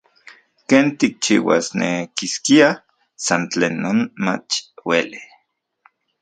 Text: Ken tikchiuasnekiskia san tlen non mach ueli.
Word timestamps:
Ken 0.69 0.87
tikchiuasnekiskia 0.99 2.69
san 3.25 3.41
tlen 3.51 3.75
non 3.83 3.99
mach 4.25 4.51
ueli. 4.87 5.21